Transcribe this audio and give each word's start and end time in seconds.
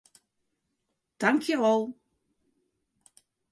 Tankjewol. 1.19 1.81